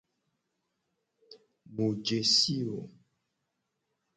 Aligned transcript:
Mu 1.73 1.85
je 2.05 2.17
si 2.35 2.55
wo. 2.65 2.79